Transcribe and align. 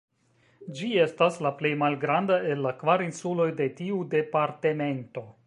Ĝi 0.77 0.87
estas 1.03 1.37
la 1.47 1.51
plej 1.59 1.73
malgranda 1.83 2.39
el 2.53 2.65
la 2.69 2.73
kvar 2.81 3.05
insuloj 3.09 3.49
de 3.61 3.69
tiu 3.83 4.01
departemento. 4.17 5.29